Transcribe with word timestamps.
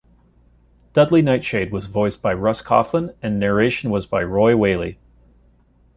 Dudley 0.93 1.21
Nightshade 1.21 1.71
was 1.71 1.85
voiced 1.85 2.23
by 2.23 2.33
Russ 2.33 2.63
Coughlan, 2.63 3.13
and 3.21 3.39
narration 3.39 3.91
was 3.91 4.07
by 4.07 4.23
Roy 4.23 4.55
Whaley. 4.57 4.97